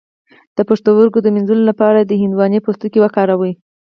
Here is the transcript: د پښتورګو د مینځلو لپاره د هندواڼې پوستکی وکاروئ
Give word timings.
د 0.57 0.59
پښتورګو 0.69 1.19
د 1.23 1.27
مینځلو 1.35 1.63
لپاره 1.71 1.99
د 2.03 2.11
هندواڼې 2.21 2.59
پوستکی 2.65 2.99
وکاروئ 3.01 3.53